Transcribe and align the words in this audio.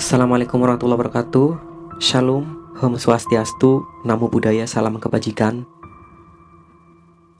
Assalamualaikum 0.00 0.64
warahmatullahi 0.64 0.96
wabarakatuh. 0.96 1.48
Shalom, 2.00 2.72
Om 2.80 2.96
Swastiastu, 2.96 3.84
Namo 4.08 4.32
Buddhaya, 4.32 4.64
Salam 4.64 4.96
Kebajikan. 4.96 5.68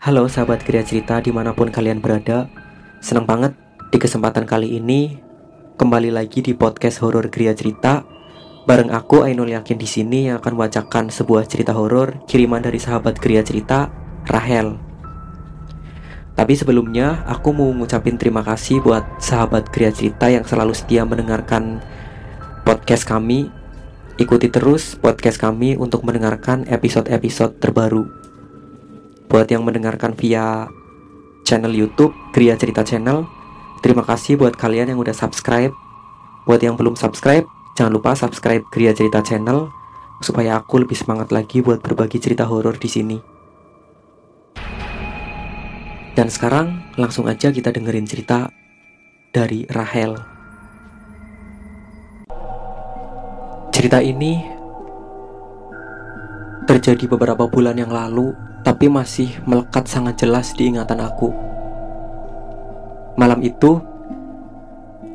Halo 0.04 0.28
sahabat 0.28 0.60
kriya 0.60 0.84
cerita 0.84 1.24
di 1.24 1.32
mana 1.32 1.56
pun 1.56 1.72
kalian 1.72 2.04
berada. 2.04 2.52
Senang 3.00 3.24
banget 3.24 3.56
di 3.88 3.96
kesempatan 3.96 4.44
kali 4.44 4.76
ini 4.76 5.16
Kembali 5.80 6.12
lagi 6.12 6.44
di 6.44 6.52
podcast 6.52 7.00
horor 7.00 7.32
kriya 7.32 7.56
cerita. 7.56 8.04
Bareng 8.68 8.92
aku 8.92 9.24
Ainul 9.24 9.56
Yakin 9.56 9.80
di 9.80 9.88
sini 9.88 10.28
yang 10.28 10.44
akan 10.44 10.52
membacakan 10.52 11.08
sebuah 11.08 11.48
cerita 11.48 11.72
horor 11.72 12.28
kiriman 12.28 12.60
dari 12.60 12.76
sahabat 12.76 13.16
kriya 13.16 13.40
cerita 13.40 13.88
Rahel. 14.28 14.76
Tapi 16.36 16.52
sebelumnya 16.52 17.24
aku 17.24 17.56
mau 17.56 17.72
ngucapin 17.72 18.20
terima 18.20 18.44
kasih 18.44 18.84
buat 18.84 19.16
sahabat 19.16 19.72
kriya 19.72 19.96
cerita 19.96 20.28
yang 20.28 20.44
selalu 20.44 20.76
setia 20.76 21.08
mendengarkan 21.08 21.80
podcast 22.64 23.08
kami. 23.08 23.48
Ikuti 24.20 24.52
terus 24.52 24.98
podcast 25.00 25.40
kami 25.40 25.80
untuk 25.80 26.04
mendengarkan 26.04 26.68
episode-episode 26.68 27.56
terbaru. 27.56 28.04
Buat 29.32 29.48
yang 29.48 29.64
mendengarkan 29.64 30.12
via 30.12 30.68
channel 31.48 31.72
YouTube 31.72 32.12
Kriya 32.36 32.60
Cerita 32.60 32.84
Channel, 32.84 33.24
terima 33.80 34.04
kasih 34.04 34.36
buat 34.36 34.58
kalian 34.58 34.92
yang 34.92 35.00
udah 35.00 35.16
subscribe. 35.16 35.72
Buat 36.44 36.60
yang 36.60 36.76
belum 36.76 37.00
subscribe, 37.00 37.48
jangan 37.78 37.96
lupa 37.96 38.12
subscribe 38.12 38.66
Kriya 38.68 38.92
Cerita 38.92 39.24
Channel 39.24 39.72
supaya 40.20 40.60
aku 40.60 40.84
lebih 40.84 41.00
semangat 41.00 41.32
lagi 41.32 41.64
buat 41.64 41.80
berbagi 41.80 42.20
cerita 42.20 42.44
horor 42.44 42.76
di 42.76 42.88
sini. 42.92 43.18
Dan 46.12 46.28
sekarang 46.28 46.92
langsung 47.00 47.24
aja 47.24 47.48
kita 47.48 47.72
dengerin 47.72 48.04
cerita 48.04 48.52
dari 49.32 49.64
Rahel. 49.70 50.39
Cerita 53.80 54.04
ini 54.04 54.36
terjadi 56.68 57.16
beberapa 57.16 57.48
bulan 57.48 57.80
yang 57.80 57.88
lalu, 57.88 58.36
tapi 58.60 58.92
masih 58.92 59.40
melekat 59.48 59.88
sangat 59.88 60.20
jelas 60.20 60.52
di 60.52 60.68
ingatan 60.68 61.00
aku. 61.00 61.32
Malam 63.16 63.40
itu, 63.40 63.80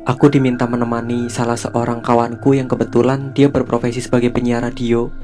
aku 0.02 0.26
diminta 0.34 0.66
menemani 0.66 1.30
salah 1.30 1.54
seorang 1.54 2.02
kawanku 2.02 2.58
yang 2.58 2.66
kebetulan 2.66 3.30
dia 3.38 3.46
berprofesi 3.46 4.02
sebagai 4.02 4.34
penyiar 4.34 4.66
radio. 4.66 5.14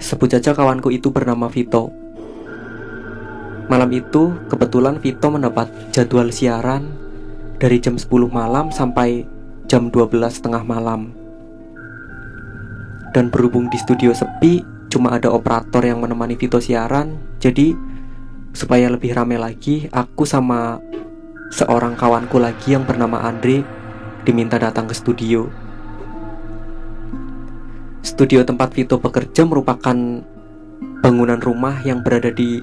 Sebut 0.00 0.32
saja 0.32 0.56
kawanku 0.56 0.88
itu 0.88 1.12
bernama 1.12 1.52
Vito. 1.52 1.92
Malam 3.68 3.92
itu, 3.92 4.32
kebetulan 4.48 4.96
Vito 5.04 5.28
mendapat 5.28 5.68
jadwal 5.92 6.32
siaran 6.32 6.96
dari 7.60 7.76
jam 7.76 8.00
10 8.00 8.08
malam 8.32 8.72
sampai 8.72 9.33
jam 9.74 9.90
12 9.90 10.22
setengah 10.30 10.62
malam. 10.62 11.10
Dan 13.10 13.26
berhubung 13.26 13.66
di 13.66 13.74
studio 13.74 14.14
sepi 14.14 14.62
Cuma 14.86 15.18
ada 15.18 15.34
operator 15.34 15.82
yang 15.82 15.98
menemani 15.98 16.38
Vito 16.38 16.62
siaran 16.62 17.18
Jadi 17.42 17.74
supaya 18.54 18.86
lebih 18.90 19.14
rame 19.14 19.34
lagi 19.34 19.90
Aku 19.90 20.22
sama 20.26 20.78
seorang 21.50 21.98
kawanku 21.98 22.38
lagi 22.38 22.78
yang 22.78 22.86
bernama 22.86 23.26
Andre 23.26 23.66
Diminta 24.22 24.56
datang 24.62 24.86
ke 24.86 24.94
studio. 24.94 25.50
Studio 28.00 28.46
tempat 28.46 28.72
Vito 28.72 28.96
bekerja 28.96 29.44
merupakan 29.44 29.94
bangunan 31.02 31.36
rumah 31.42 31.82
yang 31.84 32.00
berada 32.00 32.32
di 32.32 32.62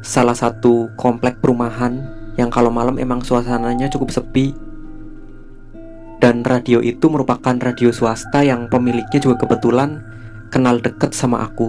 salah 0.00 0.32
satu 0.32 0.88
komplek 0.96 1.44
perumahan 1.44 2.08
yang 2.40 2.48
kalau 2.48 2.72
malam 2.72 2.96
emang 2.96 3.20
suasananya 3.20 3.92
cukup 3.92 4.08
sepi 4.08 4.63
dan 6.24 6.40
radio 6.40 6.80
itu 6.80 7.12
merupakan 7.12 7.52
radio 7.52 7.92
swasta 7.92 8.40
yang 8.40 8.72
pemiliknya 8.72 9.20
juga 9.20 9.44
kebetulan 9.44 10.00
kenal 10.48 10.80
deket 10.80 11.12
sama 11.12 11.44
aku. 11.44 11.68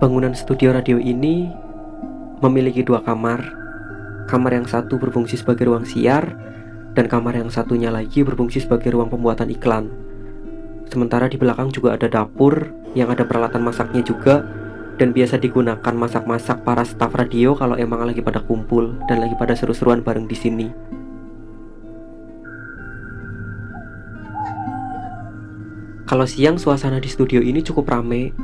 Bangunan 0.00 0.32
studio 0.32 0.72
radio 0.72 0.96
ini 0.96 1.52
memiliki 2.40 2.80
dua 2.80 3.04
kamar. 3.04 3.52
Kamar 4.32 4.56
yang 4.56 4.64
satu 4.64 4.96
berfungsi 4.96 5.36
sebagai 5.36 5.68
ruang 5.68 5.84
siar 5.84 6.32
dan 6.96 7.12
kamar 7.12 7.36
yang 7.36 7.52
satunya 7.52 7.92
lagi 7.92 8.24
berfungsi 8.24 8.64
sebagai 8.64 8.96
ruang 8.96 9.12
pembuatan 9.12 9.52
iklan. 9.52 9.92
Sementara 10.88 11.28
di 11.28 11.36
belakang 11.36 11.68
juga 11.68 12.00
ada 12.00 12.08
dapur 12.08 12.72
yang 12.96 13.12
ada 13.12 13.28
peralatan 13.28 13.60
masaknya 13.60 14.00
juga 14.00 14.61
dan 15.00 15.16
biasa 15.16 15.40
digunakan 15.40 15.94
masak-masak 15.94 16.60
para 16.62 16.84
staf 16.84 17.16
radio 17.16 17.56
kalau 17.56 17.78
emang 17.80 18.04
lagi 18.04 18.20
pada 18.20 18.44
kumpul 18.44 18.92
dan 19.08 19.24
lagi 19.24 19.32
pada 19.38 19.56
seru-seruan 19.56 20.04
bareng 20.04 20.28
di 20.28 20.36
sini. 20.36 20.68
Kalau 26.12 26.28
siang 26.28 26.60
suasana 26.60 27.00
di 27.00 27.08
studio 27.08 27.40
ini 27.40 27.64
cukup 27.64 27.88
rame. 27.88 28.36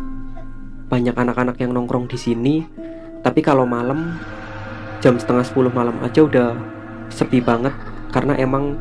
Banyak 0.89 1.13
anak-anak 1.13 1.61
yang 1.61 1.77
nongkrong 1.77 2.09
di 2.09 2.17
sini. 2.17 2.65
Tapi 3.21 3.45
kalau 3.45 3.69
malam 3.69 4.17
jam 5.05 5.21
setengah 5.21 5.45
10 5.45 5.77
malam 5.77 6.01
aja 6.01 6.25
udah 6.25 6.57
sepi 7.13 7.45
banget 7.45 7.77
karena 8.09 8.35
emang 8.41 8.75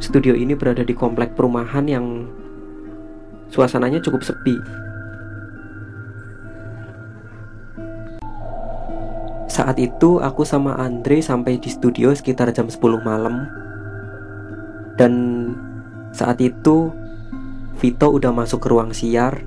studio 0.00 0.32
ini 0.32 0.56
berada 0.56 0.80
di 0.80 0.96
komplek 0.96 1.36
perumahan 1.36 1.84
yang 1.84 2.24
suasananya 3.52 4.00
cukup 4.00 4.24
sepi. 4.24 4.56
Saat 9.60 9.76
itu 9.76 10.24
aku 10.24 10.40
sama 10.40 10.72
Andre 10.80 11.20
sampai 11.20 11.60
di 11.60 11.68
studio 11.68 12.16
sekitar 12.16 12.48
jam 12.56 12.72
10 12.72 12.80
malam. 13.04 13.44
Dan 14.96 15.12
saat 16.16 16.40
itu 16.40 16.88
Vito 17.76 18.08
udah 18.08 18.32
masuk 18.32 18.64
ke 18.64 18.68
ruang 18.72 18.96
siar 18.96 19.44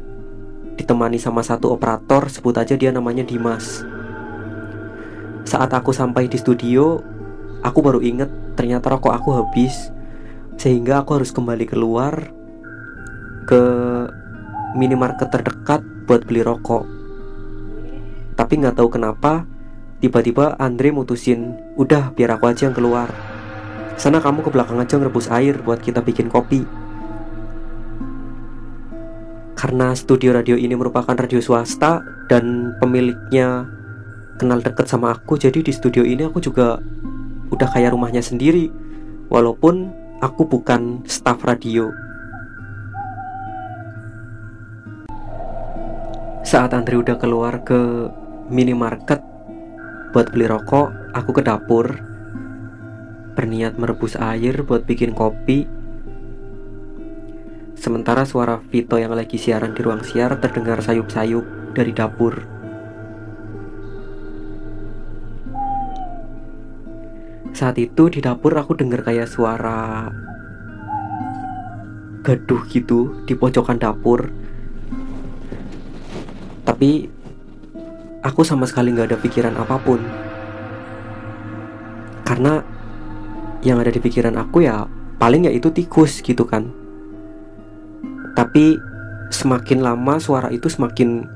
Ditemani 0.78 1.18
sama 1.18 1.42
satu 1.46 1.70
operator 1.74 2.30
Sebut 2.30 2.54
aja 2.58 2.74
dia 2.74 2.90
namanya 2.90 3.22
Dimas. 3.26 3.86
Saat 5.50 5.74
aku 5.74 5.90
sampai 5.94 6.30
di 6.30 6.38
studio 6.38 7.02
Aku 7.66 7.82
baru 7.82 7.98
inget 8.02 8.30
ternyata 8.54 8.94
rokok 8.94 9.14
aku 9.18 9.30
habis 9.34 9.90
Sehingga 10.62 11.02
aku 11.02 11.22
harus 11.22 11.34
kembali 11.34 11.66
keluar 11.66 12.30
Ke 13.50 13.62
minimarket 14.78 15.30
terdekat 15.30 15.82
buat 16.06 16.22
beli 16.26 16.42
rokok. 16.46 16.86
Tapi 18.34 18.54
nggak 18.58 18.78
tahu 18.82 18.90
kenapa 18.90 19.53
Tiba-tiba 20.04 20.60
Andre 20.60 20.92
mutusin, 20.92 21.56
udah 21.80 22.12
biar 22.12 22.36
aku 22.36 22.52
aja 22.52 22.68
yang 22.68 22.76
keluar. 22.76 23.08
Sana 23.96 24.20
kamu 24.20 24.44
ke 24.44 24.52
belakang 24.52 24.76
aja 24.76 25.00
ngerebus 25.00 25.32
air 25.32 25.64
buat 25.64 25.80
kita 25.80 26.04
bikin 26.04 26.28
kopi. 26.28 26.68
Karena 29.56 29.96
studio 29.96 30.36
radio 30.36 30.60
ini 30.60 30.76
merupakan 30.76 31.16
radio 31.16 31.40
swasta 31.40 32.04
dan 32.28 32.76
pemiliknya 32.84 33.64
kenal 34.36 34.60
deket 34.60 34.92
sama 34.92 35.16
aku, 35.16 35.40
jadi 35.40 35.64
di 35.64 35.72
studio 35.72 36.04
ini 36.04 36.28
aku 36.28 36.44
juga 36.44 36.84
udah 37.56 37.72
kayak 37.72 37.96
rumahnya 37.96 38.20
sendiri. 38.20 38.68
Walaupun 39.32 39.88
aku 40.20 40.44
bukan 40.44 41.08
staff 41.08 41.48
radio. 41.48 41.88
Saat 46.44 46.76
Andre 46.76 47.00
udah 47.00 47.16
keluar 47.16 47.64
ke 47.64 48.12
minimarket 48.52 49.32
buat 50.14 50.30
beli 50.30 50.46
rokok, 50.46 50.94
aku 51.18 51.30
ke 51.34 51.42
dapur 51.42 52.14
berniat 53.34 53.82
merebus 53.82 54.14
air 54.14 54.62
buat 54.62 54.86
bikin 54.86 55.18
kopi. 55.18 55.66
Sementara 57.74 58.24
suara 58.24 58.62
Vito 58.70 58.96
yang 58.96 59.18
lagi 59.18 59.42
siaran 59.42 59.74
di 59.74 59.82
ruang 59.82 60.06
siar 60.06 60.38
terdengar 60.38 60.80
sayup-sayup 60.86 61.74
dari 61.74 61.92
dapur. 61.92 62.46
Saat 67.52 67.82
itu 67.82 68.08
di 68.14 68.22
dapur 68.22 68.54
aku 68.54 68.78
dengar 68.78 69.02
kayak 69.02 69.26
suara 69.26 70.14
gaduh 72.24 72.62
gitu 72.70 73.26
di 73.26 73.34
pojokan 73.34 73.82
dapur. 73.82 74.30
Tapi 76.64 77.10
aku 78.24 78.42
sama 78.48 78.64
sekali 78.64 78.96
nggak 78.96 79.14
ada 79.14 79.20
pikiran 79.20 79.56
apa 79.60 79.76
pun. 79.84 80.00
Karena 82.24 82.64
yang 83.62 83.84
ada 83.84 83.92
di 83.92 84.00
pikiran 84.00 84.40
aku 84.40 84.64
ya 84.64 84.88
paling 85.20 85.46
ya 85.46 85.52
itu 85.52 85.70
tikus 85.70 86.24
gitu 86.24 86.48
kan. 86.48 86.72
Tapi 88.34 88.80
semakin 89.30 89.84
lama 89.84 90.18
suara 90.18 90.50
itu 90.50 90.72
semakin 90.72 91.28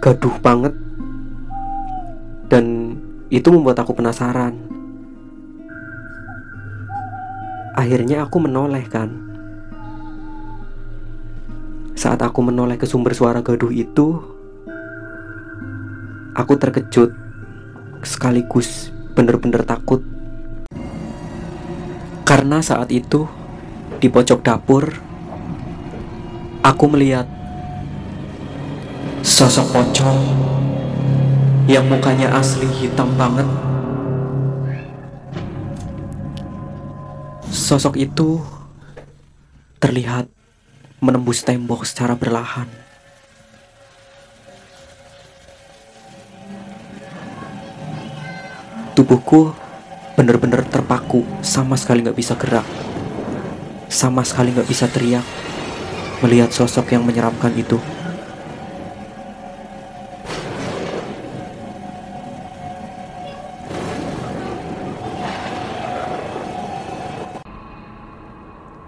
gaduh 0.00 0.34
banget. 0.40 0.72
Dan 2.48 2.96
itu 3.28 3.48
membuat 3.52 3.78
aku 3.84 3.92
penasaran. 3.92 4.56
Akhirnya 7.76 8.24
aku 8.24 8.40
menoleh 8.40 8.88
kan. 8.88 9.10
Saat 11.94 12.22
aku 12.22 12.42
menoleh 12.42 12.76
ke 12.76 12.86
sumber 12.86 13.16
suara 13.16 13.40
gaduh 13.40 13.70
itu 13.70 14.33
Aku 16.34 16.58
terkejut 16.58 17.14
sekaligus 18.02 18.90
bener-bener 19.14 19.62
takut. 19.62 20.02
Karena 22.26 22.58
saat 22.58 22.90
itu, 22.90 23.30
di 24.02 24.10
pojok 24.10 24.42
dapur, 24.42 24.90
aku 26.66 26.84
melihat 26.90 27.30
sosok 29.22 29.70
pocong 29.70 30.18
yang 31.70 31.86
mukanya 31.86 32.34
asli 32.34 32.66
hitam 32.82 33.14
banget. 33.14 33.46
Sosok 37.46 37.94
itu 37.94 38.42
terlihat 39.78 40.26
menembus 40.98 41.46
tembok 41.46 41.86
secara 41.86 42.18
berlahan. 42.18 42.83
Tubuhku 48.94 49.50
benar-benar 50.14 50.62
terpaku, 50.70 51.26
sama 51.42 51.74
sekali 51.74 52.06
nggak 52.06 52.14
bisa 52.14 52.38
gerak, 52.38 52.62
sama 53.90 54.22
sekali 54.22 54.54
nggak 54.54 54.70
bisa 54.70 54.86
teriak 54.86 55.26
melihat 56.22 56.54
sosok 56.54 56.94
yang 56.94 57.02
menyeramkan 57.02 57.50
itu. 57.58 57.74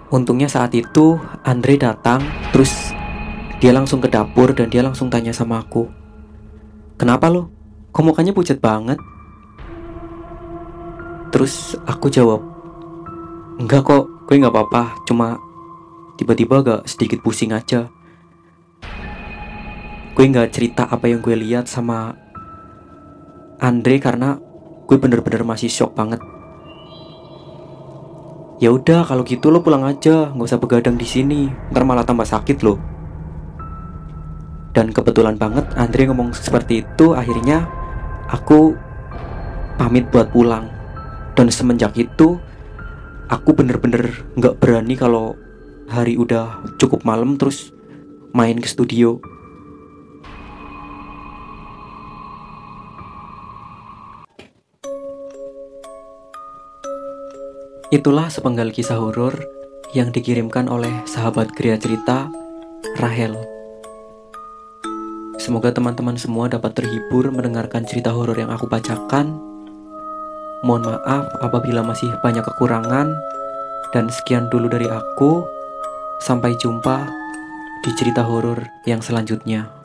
Untungnya 0.06 0.46
saat 0.46 0.70
itu 0.70 1.18
Andre 1.42 1.74
datang, 1.82 2.22
terus 2.54 2.94
dia 3.58 3.74
langsung 3.74 3.98
ke 3.98 4.06
dapur 4.06 4.54
dan 4.54 4.70
dia 4.70 4.86
langsung 4.86 5.10
tanya 5.10 5.34
sama 5.34 5.66
aku, 5.66 5.90
"Kenapa 6.94 7.26
lo? 7.26 7.50
Kok 7.90 8.06
mukanya 8.06 8.30
pucat 8.30 8.62
banget?" 8.62 9.02
Terus 11.36 11.76
aku 11.84 12.08
jawab, 12.08 12.40
enggak 13.60 13.84
kok, 13.84 14.08
gue 14.24 14.40
nggak 14.40 14.56
apa-apa, 14.56 15.04
cuma 15.04 15.36
tiba-tiba 16.16 16.64
agak 16.64 16.88
sedikit 16.88 17.20
pusing 17.20 17.52
aja. 17.52 17.92
Gue 20.16 20.32
nggak 20.32 20.48
cerita 20.48 20.88
apa 20.88 21.12
yang 21.12 21.20
gue 21.20 21.36
lihat 21.36 21.68
sama 21.68 22.16
Andre 23.60 24.00
karena 24.00 24.40
gue 24.88 24.96
bener-bener 24.96 25.44
masih 25.44 25.68
shock 25.68 25.92
banget. 25.92 26.24
Ya 28.56 28.72
udah 28.72 29.04
kalau 29.04 29.20
gitu 29.20 29.52
lo 29.52 29.60
pulang 29.60 29.84
aja, 29.84 30.32
nggak 30.32 30.48
usah 30.48 30.56
begadang 30.56 30.96
di 30.96 31.04
sini, 31.04 31.52
ntar 31.68 31.84
malah 31.84 32.08
tambah 32.08 32.24
sakit 32.24 32.64
lo. 32.64 32.80
Dan 34.72 34.88
kebetulan 34.88 35.36
banget 35.36 35.68
Andre 35.76 36.08
ngomong 36.08 36.32
seperti 36.32 36.80
itu, 36.80 37.12
akhirnya 37.12 37.68
aku 38.32 38.72
pamit 39.76 40.08
buat 40.08 40.32
pulang 40.32 40.75
dan 41.36 41.52
semenjak 41.52 41.92
itu 42.00 42.40
aku 43.28 43.52
bener-bener 43.52 44.24
nggak 44.40 44.56
berani 44.56 44.96
kalau 44.96 45.36
hari 45.86 46.16
udah 46.16 46.64
cukup 46.80 47.04
malam 47.04 47.36
terus 47.36 47.70
main 48.32 48.56
ke 48.58 48.66
studio 48.66 49.20
Itulah 57.86 58.26
sepenggal 58.26 58.74
kisah 58.74 58.98
horor 58.98 59.46
yang 59.94 60.10
dikirimkan 60.10 60.66
oleh 60.66 60.90
sahabat 61.06 61.54
Gria 61.54 61.78
Cerita, 61.78 62.26
Rahel. 62.98 63.38
Semoga 65.38 65.70
teman-teman 65.70 66.18
semua 66.18 66.50
dapat 66.50 66.74
terhibur 66.74 67.30
mendengarkan 67.30 67.86
cerita 67.86 68.10
horor 68.10 68.34
yang 68.34 68.50
aku 68.50 68.66
bacakan 68.66 69.38
Mohon 70.66 70.98
maaf 70.98 71.30
apabila 71.38 71.86
masih 71.86 72.10
banyak 72.26 72.42
kekurangan. 72.42 73.14
Dan 73.94 74.10
sekian 74.10 74.50
dulu 74.50 74.66
dari 74.66 74.90
aku. 74.90 75.46
Sampai 76.18 76.58
jumpa 76.58 77.06
di 77.86 77.94
cerita 77.94 78.26
horor 78.26 78.66
yang 78.82 78.98
selanjutnya. 78.98 79.75